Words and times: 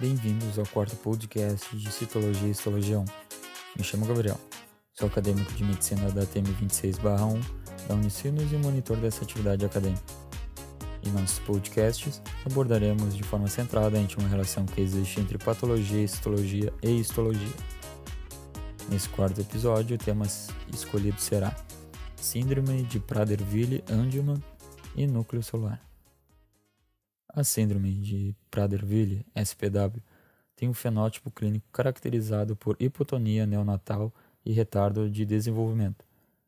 Bem-vindos 0.00 0.56
ao 0.56 0.66
quarto 0.66 0.94
podcast 0.94 1.76
de 1.76 1.90
Citologia 1.90 2.46
e 2.46 2.52
Histologia 2.52 3.00
1. 3.00 3.04
Me 3.76 3.82
chamo 3.82 4.06
Gabriel, 4.06 4.38
sou 4.94 5.08
acadêmico 5.08 5.52
de 5.54 5.64
medicina 5.64 6.08
da 6.12 6.24
TM 6.24 6.46
26-1 6.54 7.42
da 7.88 7.94
Unicinos 7.96 8.52
e 8.52 8.56
monitor 8.58 8.96
dessa 8.98 9.24
atividade 9.24 9.66
acadêmica. 9.66 10.00
Em 11.04 11.10
nossos 11.10 11.40
podcasts, 11.40 12.22
abordaremos 12.46 13.16
de 13.16 13.24
forma 13.24 13.48
centrada 13.48 13.98
a 13.98 14.00
íntima 14.00 14.28
relação 14.28 14.64
que 14.66 14.80
existe 14.80 15.18
entre 15.18 15.36
patologia, 15.36 16.04
histologia 16.04 16.72
e 16.80 17.00
histologia. 17.00 17.54
Nesse 18.88 19.08
quarto 19.08 19.40
episódio, 19.40 19.96
o 19.96 19.98
tema 19.98 20.26
escolhido 20.72 21.20
será 21.20 21.56
Síndrome 22.14 22.84
de 22.84 23.00
Prader-Willi-Angelman 23.00 24.40
e 24.94 25.08
Núcleo 25.08 25.42
Celular. 25.42 25.87
A 27.38 27.44
síndrome 27.44 27.92
de 27.92 28.34
Prader-Willi, 28.50 29.24
SPW, 29.32 30.02
tem 30.56 30.68
um 30.68 30.74
fenótipo 30.74 31.30
clínico 31.30 31.68
caracterizado 31.70 32.56
por 32.56 32.76
hipotonia 32.80 33.46
neonatal 33.46 34.12
e 34.44 34.50
retardo 34.50 35.08
de 35.08 35.24
desenvolvimento, 35.24 36.04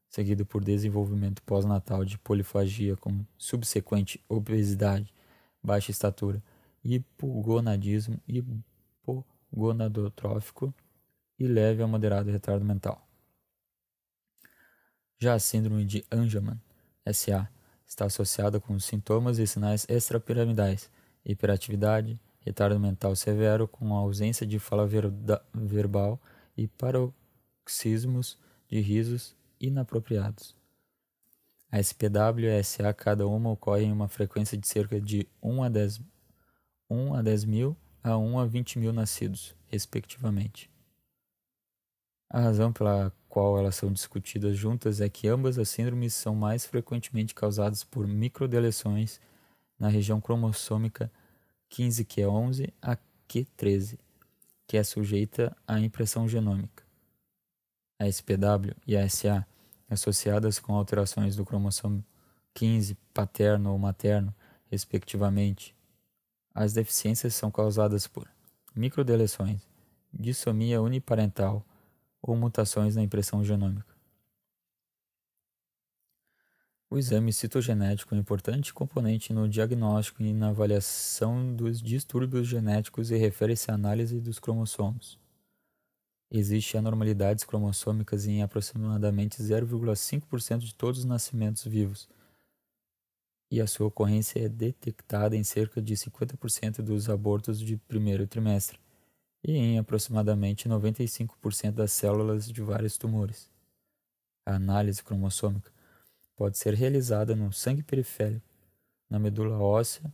seguido 0.09 0.45
por 0.45 0.65
desenvolvimento 0.65 1.45
pós-natal 1.45 2.05
de 2.05 2.19
polifagia 2.19 2.97
com 2.97 3.25
subsequente 3.39 4.21
obesidade, 4.29 5.15
baixa 5.63 5.93
estatura, 5.93 6.43
hipogonadismo 6.83 8.21
hipogonadotrófico 8.27 10.75
e 11.39 11.47
leve 11.47 11.85
a 11.85 11.87
moderado 11.87 12.33
retardo 12.33 12.65
mental. 12.65 13.07
Já 15.21 15.35
a 15.35 15.39
síndrome 15.39 15.85
de 15.85 16.05
Angelman, 16.11 16.61
SA, 17.13 17.49
está 17.91 18.07
associada 18.07 18.61
com 18.61 18.79
sintomas 18.79 19.39
e 19.41 19.47
sinais 19.47 19.85
extrapiramidais, 19.89 20.89
hiperatividade, 21.25 22.21
retardo 22.39 22.79
mental 22.79 23.17
severo 23.17 23.67
com 23.67 23.93
ausência 23.95 24.47
de 24.47 24.61
fala 24.61 24.89
verbal 25.53 26.21
e 26.57 26.69
paroxismos 26.69 28.39
de 28.69 28.81
risos 28.81 29.35
inapropriados. 29.61 30.55
A 31.71 31.81
SPW 31.81 32.45
e 32.45 32.59
a 32.59 32.63
SA 32.63 32.95
cada 32.95 33.27
uma 33.27 33.51
ocorre 33.51 33.83
em 33.83 33.93
uma 33.93 34.09
frequência 34.09 34.57
de 34.57 34.69
cerca 34.69 35.01
de 35.01 35.27
1 35.43 35.63
a 35.65 35.69
10, 35.69 36.01
1 36.89 37.15
a 37.15 37.23
10 37.23 37.45
mil 37.45 37.77
a 38.03 38.17
1 38.17 38.39
a 38.39 38.47
20 38.47 38.79
mil 38.79 38.93
nascidos, 38.93 39.55
respectivamente. 39.67 40.71
A 42.29 42.41
razão 42.41 42.73
pela 42.73 43.13
qual 43.31 43.57
elas 43.57 43.77
são 43.77 43.93
discutidas 43.93 44.57
juntas 44.57 45.01
é 45.01 45.09
que 45.09 45.29
ambas 45.29 45.57
as 45.57 45.69
síndromes 45.69 46.13
são 46.15 46.35
mais 46.35 46.67
frequentemente 46.67 47.33
causadas 47.33 47.85
por 47.85 48.07
microdeleções 48.07 49.21
na 49.79 49.89
região 49.89 50.21
cromossômica 50.21 51.11
15q11 51.71 52.73
a 52.83 52.99
q13, 53.29 53.97
que 54.67 54.77
é 54.77 54.83
sujeita 54.83 55.57
à 55.65 55.79
impressão 55.79 56.29
genômica. 56.29 56.83
A 58.01 58.09
SPW 58.09 58.75
e 58.85 58.97
a 58.97 59.09
SA, 59.09 59.47
associadas 59.89 60.59
com 60.59 60.75
alterações 60.75 61.37
do 61.37 61.45
cromossomo 61.45 62.05
15 62.55 62.97
paterno 63.15 63.71
ou 63.71 63.79
materno, 63.79 64.35
respectivamente, 64.69 65.73
as 66.53 66.73
deficiências 66.73 67.35
são 67.37 67.49
causadas 67.49 68.09
por 68.09 68.29
microdeleções, 68.75 69.61
dissomia 70.13 70.83
uniparental, 70.83 71.65
ou 72.23 72.37
mutações 72.37 72.97
na 72.97 73.03
impressão 73.03 73.43
genômica. 73.43 73.95
O 76.93 76.99
exame 76.99 77.33
citogenético 77.33 78.15
é 78.15 78.19
um 78.19 78.21
importante 78.21 78.75
componente 78.75 79.33
no 79.33 79.49
diagnóstico 79.49 80.23
e 80.23 80.33
na 80.35 80.49
avaliação 80.49 81.55
dos 81.55 81.81
distúrbios 81.81 82.49
genéticos 82.49 83.13
e 83.13 83.17
refere-se 83.17 83.71
à 83.71 83.75
análise 83.75 84.21
dos 84.21 84.41
cromossomos. 84.41 85.17
Existem 86.29 86.81
anormalidades 86.81 87.45
cromossômicas 87.45 88.27
em 88.27 88.43
aproximadamente 88.43 89.41
0,5% 89.41 90.59
de 90.59 90.75
todos 90.75 91.01
os 91.01 91.05
nascimentos 91.05 91.65
vivos, 91.65 92.09
e 93.53 93.61
a 93.61 93.67
sua 93.67 93.87
ocorrência 93.87 94.45
é 94.45 94.49
detectada 94.49 95.37
em 95.37 95.43
cerca 95.45 95.81
de 95.81 95.95
50% 95.95 96.83
dos 96.83 97.09
abortos 97.09 97.61
de 97.61 97.77
primeiro 97.77 98.27
trimestre 98.27 98.79
e 99.43 99.57
em 99.57 99.79
aproximadamente 99.79 100.69
95% 100.69 101.73
das 101.73 101.93
células 101.93 102.51
de 102.51 102.63
vários 102.63 102.97
tumores. 102.97 103.51
A 104.45 104.55
análise 104.55 105.03
cromossômica 105.03 105.71
pode 106.37 106.59
ser 106.59 106.75
realizada 106.75 107.37
no 107.37 107.53
sangue 107.53 107.83
periférico, 107.83 108.47
na 109.09 109.19
medula 109.19 109.59
óssea, 109.59 110.13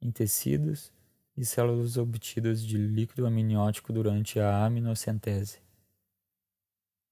em 0.00 0.10
tecidos 0.10 0.92
e 1.36 1.44
células 1.44 1.96
obtidas 1.96 2.64
de 2.64 2.76
líquido 2.76 3.26
amniótico 3.26 3.92
durante 3.92 4.38
a 4.40 4.64
aminocentese. 4.64 5.60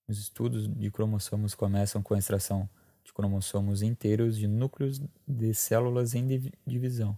Os 0.08 0.18
estudos 0.18 0.66
de 0.66 0.90
cromossomos 0.90 1.54
começam 1.54 2.02
com 2.02 2.14
a 2.14 2.18
extração 2.18 2.68
de 3.04 3.12
cromossomos 3.12 3.82
inteiros 3.82 4.36
de 4.36 4.48
núcleos 4.48 5.00
de 5.26 5.54
células 5.54 6.14
em 6.14 6.26
divisão. 6.66 7.16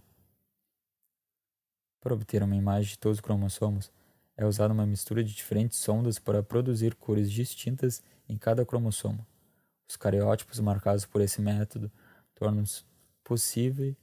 Para 1.99 2.13
obter 2.13 2.43
uma 2.43 2.55
imagem 2.55 2.91
de 2.91 2.99
todos 2.99 3.17
os 3.17 3.21
cromossomos, 3.21 3.91
é 4.35 4.45
usada 4.45 4.73
uma 4.73 4.85
mistura 4.85 5.23
de 5.23 5.33
diferentes 5.33 5.77
sondas 5.77 6.19
para 6.19 6.41
produzir 6.41 6.95
cores 6.95 7.31
distintas 7.31 8.01
em 8.27 8.37
cada 8.37 8.65
cromossomo. 8.65 9.25
Os 9.87 9.95
cariótipos 9.95 10.59
marcados 10.59 11.05
por 11.05 11.21
esse 11.21 11.41
método 11.41 11.91
tornam 12.33 12.63
possível 13.23 13.95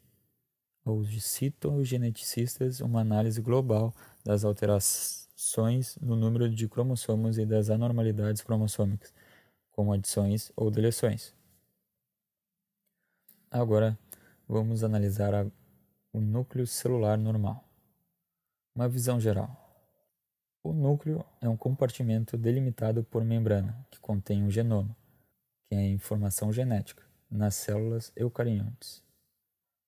aos 0.85 1.09
citogeneticistas 1.23 2.81
uma 2.81 3.01
análise 3.01 3.41
global 3.41 3.95
das 4.25 4.45
alterações 4.45 5.97
no 6.01 6.17
número 6.17 6.49
de 6.49 6.69
cromossomos 6.69 7.39
e 7.39 7.45
das 7.45 7.71
anormalidades 7.71 8.43
cromossômicas, 8.43 9.13
como 9.73 9.93
adições 9.93 10.53
ou 10.57 10.71
deleções. 10.71 11.35
Agora, 13.51 13.99
vamos 14.49 14.85
analisar 14.85 15.35
a, 15.35 15.45
o 16.13 16.21
núcleo 16.21 16.67
celular 16.67 17.19
normal. 17.19 17.65
Uma 18.75 18.89
visão 18.89 19.19
geral. 19.19 19.60
O 20.63 20.75
núcleo 20.75 21.25
é 21.41 21.49
um 21.49 21.57
compartimento 21.57 22.37
delimitado 22.37 23.03
por 23.03 23.25
membrana 23.25 23.87
que 23.91 23.99
contém 23.99 24.43
um 24.43 24.51
genoma, 24.51 24.95
que 25.65 25.75
é 25.75 25.79
a 25.79 25.89
informação 25.89 26.53
genética, 26.53 27.03
nas 27.31 27.55
células 27.55 28.13
eucariontes. 28.15 29.03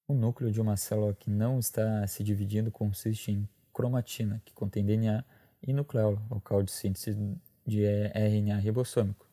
O 0.08 0.14
núcleo 0.14 0.50
de 0.50 0.62
uma 0.62 0.78
célula 0.78 1.12
que 1.12 1.28
não 1.28 1.58
está 1.58 2.06
se 2.06 2.24
dividindo 2.24 2.70
consiste 2.70 3.30
em 3.30 3.46
cromatina, 3.70 4.40
que 4.46 4.54
contém 4.54 4.84
DNA, 4.84 5.22
e 5.62 5.74
nucleolo, 5.74 6.20
local 6.30 6.62
de 6.62 6.72
síntese 6.72 7.18
de 7.66 7.84
RNA 7.84 8.56
ribossômico, 8.56 9.28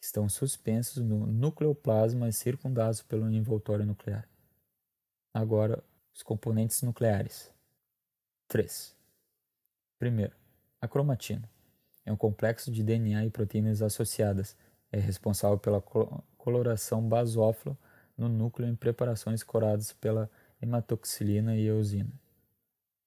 que 0.00 0.06
estão 0.06 0.28
suspensos 0.30 1.04
no 1.04 1.26
nucleoplasma 1.26 2.26
e 2.26 2.32
circundados 2.32 3.02
pelo 3.02 3.30
envoltório 3.30 3.84
nuclear. 3.84 4.26
Agora, 5.32 5.84
os 6.14 6.22
componentes 6.22 6.80
nucleares. 6.80 7.52
3. 8.48 8.96
Primeiro, 9.98 10.43
a 10.84 10.88
cromatina 10.88 11.48
é 12.04 12.12
um 12.12 12.16
complexo 12.16 12.70
de 12.70 12.82
DNA 12.82 13.24
e 13.24 13.30
proteínas 13.30 13.80
associadas. 13.80 14.56
É 14.92 14.98
responsável 14.98 15.58
pela 15.58 15.80
coloração 16.36 17.02
basófila 17.08 17.76
no 18.16 18.28
núcleo 18.28 18.68
em 18.68 18.76
preparações 18.76 19.42
coradas 19.42 19.92
pela 19.92 20.30
hematoxilina 20.60 21.56
e 21.56 21.64
eosina. 21.64 22.12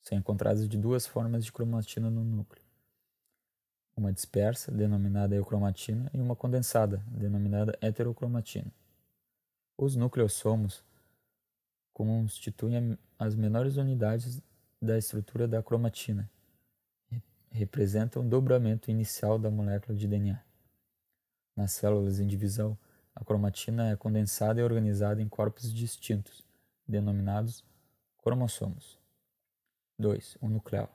São 0.01 0.17
encontradas 0.17 0.67
de 0.67 0.77
duas 0.77 1.05
formas 1.05 1.45
de 1.45 1.51
cromatina 1.51 2.09
no 2.09 2.23
núcleo. 2.23 2.63
Uma 3.95 4.11
dispersa, 4.11 4.71
denominada 4.71 5.35
eucromatina, 5.35 6.09
e 6.13 6.19
uma 6.19 6.35
condensada, 6.35 7.01
denominada 7.07 7.77
heterocromatina. 7.81 8.71
Os 9.77 9.95
nucleossomos 9.95 10.83
constituem 11.93 12.97
as 13.17 13.35
menores 13.35 13.77
unidades 13.77 14.41
da 14.81 14.97
estrutura 14.97 15.47
da 15.47 15.63
cromatina 15.63 16.29
representam 17.57 18.21
o 18.21 18.29
dobramento 18.29 18.91
inicial 18.91 19.39
da 19.39 19.49
molécula 19.49 19.97
de 19.97 20.07
DNA. 20.07 20.41
Nas 21.55 21.71
células 21.71 22.19
em 22.19 22.27
divisão, 22.27 22.77
a 23.15 23.25
cromatina 23.25 23.89
é 23.89 23.95
condensada 23.95 24.61
e 24.61 24.63
organizada 24.63 25.21
em 25.21 25.27
corpos 25.27 25.73
distintos, 25.73 26.45
denominados 26.87 27.65
cromossomos. 28.21 28.99
2. 29.97 30.37
O 30.39 30.47
nucleolo. 30.47 30.89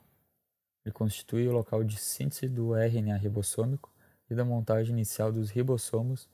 Ele 0.85 0.93
constitui 0.93 1.49
o 1.49 1.53
local 1.53 1.83
de 1.83 1.97
síntese 1.97 2.49
do 2.49 2.77
RNA 2.77 3.17
ribossômico 3.17 3.93
e 4.31 4.35
da 4.35 4.45
montagem 4.45 4.93
inicial 4.93 5.33
dos 5.33 5.51
ribossomos 5.51 6.29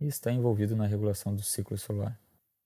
e 0.00 0.06
está 0.06 0.30
envolvido 0.30 0.76
na 0.76 0.86
regulação 0.86 1.34
do 1.34 1.42
ciclo 1.42 1.76
celular. 1.76 2.18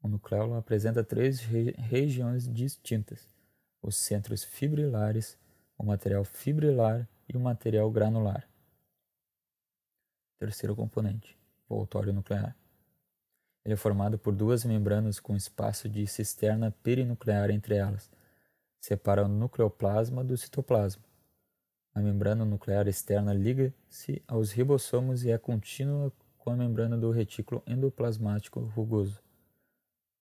O 0.03 0.09
nucleolo 0.09 0.55
apresenta 0.55 1.03
três 1.03 1.41
re 1.41 1.73
regiões 1.79 2.47
distintas: 2.47 3.27
os 3.83 3.97
centros 3.97 4.45
fibrilares, 4.45 5.39
o 5.79 5.85
material 5.85 6.25
fibrilar 6.25 7.09
e 7.29 7.37
o 7.37 7.41
material 7.41 7.91
granular. 7.91 8.49
Terceiro 10.39 10.77
componente, 10.77 11.37
voltório 11.69 12.13
nuclear. 12.13 12.57
Ele 13.65 13.75
é 13.75 13.77
formado 13.77 14.19
por 14.19 14.35
duas 14.35 14.65
membranas 14.65 15.19
com 15.19 15.35
espaço 15.35 15.89
de 15.89 16.07
cisterna 16.07 16.71
perinuclear 16.83 17.51
entre 17.51 17.77
elas, 17.77 18.11
separa 18.81 19.25
o 19.25 19.29
nucleoplasma 19.29 20.23
do 20.23 20.37
citoplasma. 20.37 21.03
A 21.93 22.01
membrana 22.01 22.45
nuclear 22.45 22.87
externa 22.87 23.33
liga-se 23.33 24.23
aos 24.29 24.53
ribossomos 24.53 25.25
e 25.25 25.31
é 25.31 25.39
contínua 25.39 26.13
com 26.39 26.51
a 26.51 26.57
membrana 26.57 26.97
do 26.97 27.11
retículo 27.11 27.63
endoplasmático 27.67 28.61
rugoso. 28.61 29.21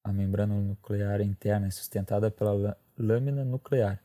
A 0.04 0.14
membrana 0.14 0.56
nuclear 0.56 1.22
interna 1.22 1.68
é 1.68 1.72
sustentada 1.72 2.32
pela 2.32 2.78
lâmina 2.98 3.44
nuclear. 3.44 4.02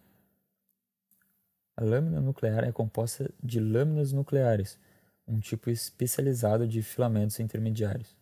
A 1.81 1.83
lâmina 1.83 2.21
nuclear 2.21 2.63
é 2.65 2.71
composta 2.71 3.33
de 3.43 3.59
lâminas 3.59 4.13
nucleares, 4.13 4.79
um 5.27 5.41
tipo 5.41 5.71
especializado 5.71 6.69
de 6.69 6.83
filamentos 6.83 7.41
intermediários, 7.41 8.15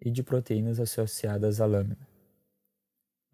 e 0.00 0.08
de 0.08 0.22
proteínas 0.22 0.78
associadas 0.78 1.60
à 1.60 1.66
lâmina. 1.66 1.98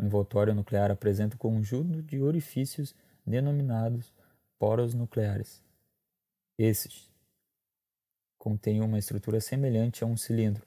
O 0.00 0.06
envoltório 0.06 0.54
nuclear 0.54 0.90
apresenta 0.90 1.34
um 1.34 1.38
conjunto 1.38 2.02
de 2.02 2.18
orifícios 2.18 2.94
denominados 3.26 4.14
poros 4.58 4.94
nucleares. 4.94 5.62
Esses 6.58 7.10
contêm 8.38 8.80
uma 8.80 8.98
estrutura 8.98 9.38
semelhante 9.38 10.02
a 10.02 10.06
um 10.06 10.16
cilindro, 10.16 10.66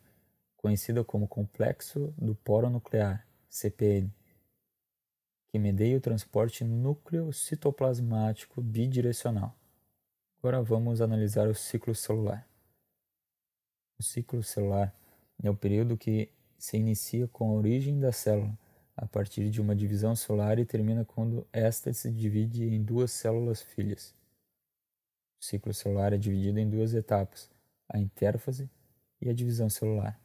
conhecida 0.58 1.04
como 1.04 1.28
complexo 1.28 2.14
do 2.16 2.36
poro 2.36 2.70
nuclear, 2.70 3.26
CPN, 3.50 4.14
que 5.56 5.60
medeia 5.60 5.96
o 5.96 6.02
transporte 6.02 6.66
núcleo-citoplasmático 6.66 8.62
bidirecional. 8.62 9.56
Agora 10.38 10.62
vamos 10.62 11.00
analisar 11.00 11.48
o 11.48 11.56
ciclo 11.56 11.96
celular. 11.96 12.46
O 13.98 14.04
ciclo 14.04 14.44
celular 14.44 14.94
é 15.42 15.50
o 15.50 15.56
período 15.56 15.96
que 15.96 16.30
se 16.58 16.76
inicia 16.76 17.26
com 17.30 17.50
a 17.50 17.54
origem 17.54 17.98
da 18.02 18.12
célula 18.12 18.60
a 18.98 19.08
partir 19.08 19.50
de 19.50 19.62
uma 19.62 19.74
divisão 19.74 20.14
celular 20.14 20.60
e 20.60 20.66
termina 20.66 21.06
quando 21.06 21.48
esta 21.54 21.94
se 21.94 22.12
divide 22.12 22.66
em 22.66 22.84
duas 22.84 23.12
células 23.12 23.62
filhas. 23.62 24.14
O 25.40 25.46
ciclo 25.46 25.74
celular 25.74 26.12
é 26.12 26.18
dividido 26.18 26.60
em 26.60 26.70
duas 26.70 26.94
etapas, 26.94 27.50
a 27.88 27.98
intérfase 27.98 28.70
e 29.22 29.30
a 29.30 29.34
divisão 29.34 29.70
celular. 29.70 30.20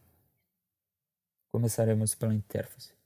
Começaremos 1.52 2.16
pela 2.16 2.34
intérfase. 2.34 2.99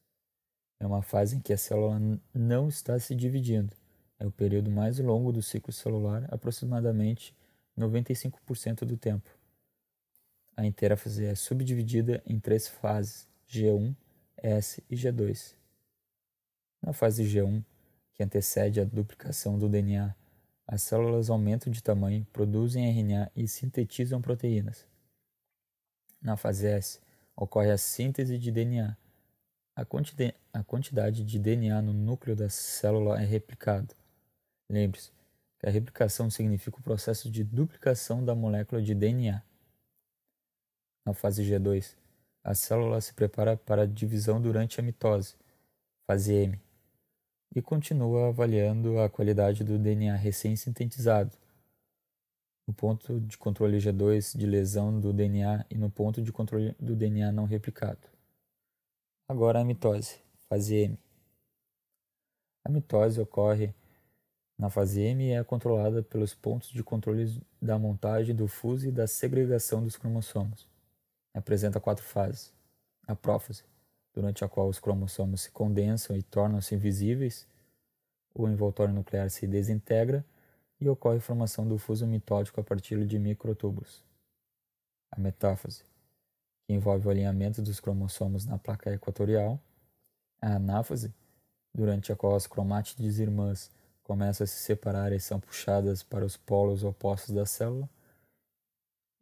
É 0.78 0.86
uma 0.86 1.02
fase 1.02 1.36
em 1.36 1.40
que 1.40 1.52
a 1.52 1.58
célula 1.58 1.98
não 2.32 2.68
está 2.68 2.98
se 2.98 3.14
dividindo. 3.14 3.74
É 4.18 4.26
o 4.26 4.30
período 4.30 4.70
mais 4.70 4.98
longo 4.98 5.32
do 5.32 5.42
ciclo 5.42 5.72
celular, 5.72 6.26
aproximadamente 6.32 7.34
95% 7.78 8.84
do 8.84 8.96
tempo. 8.96 9.30
A 10.56 10.64
intérfase 10.64 11.24
é 11.24 11.34
subdividida 11.34 12.22
em 12.26 12.38
três 12.38 12.68
fases, 12.68 13.28
G1, 13.48 13.94
S 14.36 14.82
e 14.88 14.94
G2. 14.94 15.54
Na 16.80 16.92
fase 16.92 17.24
G1, 17.24 17.64
que 18.12 18.22
antecede 18.22 18.80
a 18.80 18.84
duplicação 18.84 19.58
do 19.58 19.68
DNA, 19.68 20.14
as 20.66 20.82
células 20.82 21.28
aumentam 21.28 21.72
de 21.72 21.82
tamanho, 21.82 22.26
produzem 22.32 22.88
RNA 22.88 23.30
e 23.34 23.46
sintetizam 23.46 24.22
proteínas. 24.22 24.86
Na 26.22 26.36
fase 26.36 26.66
S, 26.66 27.00
ocorre 27.36 27.70
a 27.70 27.76
síntese 27.76 28.38
de 28.38 28.50
DNA. 28.50 28.96
A, 29.76 29.84
quanti 29.84 30.14
a 30.52 30.62
quantidade 30.62 31.24
de 31.24 31.38
DNA 31.38 31.82
no 31.82 31.92
núcleo 31.92 32.36
da 32.36 32.48
célula 32.48 33.20
é 33.20 33.24
replicada. 33.24 33.94
Lembre-se 34.70 35.10
que 35.58 35.66
a 35.66 35.70
replicação 35.70 36.30
significa 36.30 36.78
o 36.78 36.82
processo 36.82 37.30
de 37.30 37.42
duplicação 37.42 38.24
da 38.24 38.34
molécula 38.34 38.80
de 38.80 38.94
DNA. 38.94 39.42
Na 41.06 41.12
fase 41.12 41.42
G2, 41.42 41.96
a 42.44 42.54
célula 42.54 43.00
se 43.00 43.12
prepara 43.14 43.56
para 43.56 43.82
a 43.82 43.86
divisão 43.86 44.40
durante 44.40 44.78
a 44.78 44.82
mitose, 44.82 45.34
fase 46.06 46.32
M, 46.34 46.60
e 47.54 47.60
continua 47.60 48.28
avaliando 48.28 48.98
a 49.00 49.08
qualidade 49.08 49.64
do 49.64 49.78
DNA 49.78 50.14
recém-sintetizado, 50.14 51.36
no 52.66 52.74
ponto 52.74 53.20
de 53.20 53.36
controle 53.36 53.78
G2 53.78 54.36
de 54.36 54.46
lesão 54.46 54.98
do 54.98 55.12
DNA 55.12 55.66
e 55.68 55.76
no 55.76 55.90
ponto 55.90 56.22
de 56.22 56.32
controle 56.32 56.74
do 56.78 56.94
DNA 56.94 57.32
não 57.32 57.44
replicado. 57.44 58.13
Agora 59.28 59.60
a 59.60 59.64
mitose, 59.64 60.20
fase 60.48 60.74
M. 60.76 60.98
A 62.64 62.68
mitose 62.68 63.20
ocorre 63.20 63.74
na 64.58 64.70
fase 64.70 65.00
M 65.00 65.24
e 65.24 65.32
é 65.32 65.42
controlada 65.42 66.02
pelos 66.02 66.34
pontos 66.34 66.70
de 66.70 66.82
controle 66.82 67.40
da 67.60 67.78
montagem 67.78 68.34
do 68.34 68.46
fuso 68.46 68.88
e 68.88 68.92
da 68.92 69.06
segregação 69.06 69.82
dos 69.82 69.96
cromossomos 69.96 70.68
apresenta 71.34 71.80
quatro 71.80 72.04
fases. 72.04 72.52
A 73.06 73.14
prófase, 73.14 73.64
durante 74.14 74.44
a 74.44 74.48
qual 74.48 74.68
os 74.68 74.78
cromossomos 74.78 75.42
se 75.42 75.50
condensam 75.50 76.16
e 76.16 76.22
tornam-se 76.22 76.74
invisíveis, 76.74 77.46
o 78.32 78.48
envoltório 78.48 78.94
nuclear 78.94 79.28
se 79.28 79.46
desintegra 79.46 80.24
e 80.80 80.88
ocorre 80.88 81.18
a 81.18 81.20
formação 81.20 81.66
do 81.66 81.76
fuso 81.76 82.06
mitótico 82.06 82.60
a 82.60 82.64
partir 82.64 83.04
de 83.04 83.18
microtúbulos. 83.18 84.02
A 85.10 85.20
metáfase, 85.20 85.82
que 86.66 86.72
envolve 86.72 87.06
o 87.06 87.10
alinhamento 87.10 87.62
dos 87.62 87.80
cromossomos 87.80 88.46
na 88.46 88.58
placa 88.58 88.92
equatorial. 88.92 89.60
A 90.40 90.56
anáfase, 90.56 91.14
durante 91.74 92.12
a 92.12 92.16
qual 92.16 92.34
as 92.34 92.46
cromátides 92.46 93.18
irmãs 93.18 93.70
começam 94.02 94.44
a 94.44 94.46
se 94.46 94.56
separar 94.56 95.12
e 95.12 95.20
são 95.20 95.40
puxadas 95.40 96.02
para 96.02 96.24
os 96.24 96.36
polos 96.36 96.84
opostos 96.84 97.34
da 97.34 97.46
célula. 97.46 97.88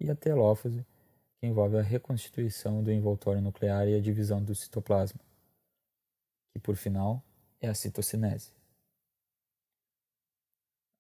E 0.01 0.11
a 0.11 0.17
telófase, 0.17 0.85
que 1.39 1.47
envolve 1.47 1.77
a 1.77 1.83
reconstituição 1.83 2.83
do 2.83 2.91
envoltório 2.91 3.41
nuclear 3.41 3.87
e 3.89 3.95
a 3.95 4.01
divisão 4.01 4.43
do 4.43 4.55
citoplasma, 4.55 5.21
que 6.53 6.61
por 6.61 6.77
final 6.77 7.23
é 7.61 7.69
a 7.69 7.75
citocinese. 7.75 8.53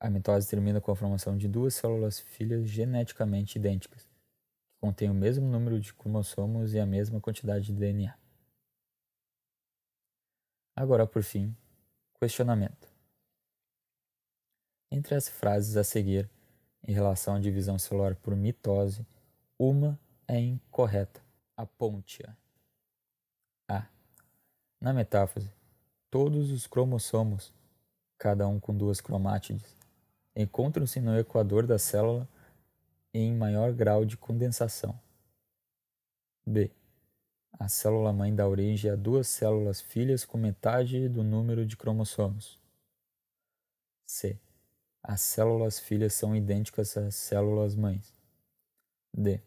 A 0.01 0.11
mitose 0.11 0.49
termina 0.49 0.81
com 0.81 0.91
a 0.91 0.97
formação 0.97 1.37
de 1.37 1.47
duas 1.47 1.75
células 1.77 2.19
filhas 2.19 2.69
geneticamente 2.69 3.57
idênticas, 3.57 4.09
que 4.83 4.87
contêm 4.87 5.09
o 5.09 5.15
mesmo 5.15 5.47
número 5.47 5.79
de 5.79 5.95
cromossomos 5.95 6.75
e 6.75 6.81
a 6.81 6.85
mesma 6.85 7.21
quantidade 7.21 7.67
de 7.67 7.73
DNA. 7.73 8.19
Agora, 10.75 11.07
por 11.07 11.23
fim, 11.23 11.57
questionamento. 12.19 12.89
Entre 14.91 15.15
as 15.15 15.29
frases 15.29 15.77
a 15.77 15.85
seguir, 15.85 16.29
em 16.83 16.93
relação 16.93 17.37
à 17.37 17.41
divisão 17.41 17.79
celular 17.79 18.17
por 18.17 18.35
mitose, 18.35 19.07
uma 19.57 19.99
é 20.27 20.39
incorreta. 20.41 21.23
Aponte-a. 21.57 22.35
A. 23.69 23.87
Na 24.81 24.93
metáfase, 24.93 25.53
todos 26.11 26.51
os 26.51 26.67
cromossomos, 26.67 27.53
cada 28.19 28.49
um 28.49 28.59
com 28.59 28.77
duas 28.77 29.01
cromátides, 29.01 29.77
encontram-se 30.35 31.01
no 31.01 31.17
equador 31.17 31.67
da 31.67 31.79
célula 31.79 32.29
em 33.15 33.35
maior 33.35 33.73
grau 33.73 34.05
de 34.05 34.17
condensação. 34.17 34.99
B. 36.47 36.71
A 37.53 37.69
célula 37.69 38.13
mãe 38.13 38.35
dá 38.35 38.49
origem 38.49 38.91
a 38.91 38.97
duas 38.97 39.29
células 39.29 39.81
filhas 39.81 40.25
com 40.25 40.39
metade 40.39 41.09
do 41.09 41.23
número 41.23 41.67
de 41.67 41.77
cromossomos. 41.77 42.59
C. 44.07 44.39
As 45.03 45.21
células 45.21 45.79
filhas 45.79 46.15
são 46.15 46.35
idênticas 46.35 46.97
às 46.97 47.15
células 47.15 47.75
mães. 47.75 48.13
D 49.13 49.41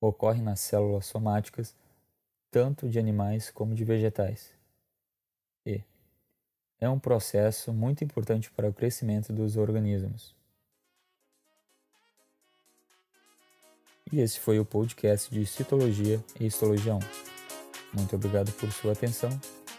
ocorre 0.00 0.40
nas 0.40 0.60
células 0.60 1.06
somáticas, 1.06 1.76
tanto 2.50 2.88
de 2.88 2.98
animais 2.98 3.50
como 3.50 3.74
de 3.74 3.84
vegetais. 3.84 4.52
E 5.66 5.84
é 6.80 6.88
um 6.88 6.98
processo 6.98 7.72
muito 7.72 8.02
importante 8.02 8.50
para 8.50 8.68
o 8.68 8.72
crescimento 8.72 9.32
dos 9.32 9.56
organismos. 9.56 10.34
E 14.12 14.20
esse 14.20 14.40
foi 14.40 14.58
o 14.58 14.64
podcast 14.64 15.30
de 15.30 15.46
Citologia 15.46 16.22
e 16.38 16.46
Histologia 16.46 16.94
1. 16.94 16.98
Muito 17.94 18.16
obrigado 18.16 18.52
por 18.52 18.70
sua 18.72 18.92
atenção 18.92 19.30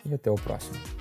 e 0.05 0.13
até 0.13 0.31
o 0.31 0.35
próximo. 0.35 1.00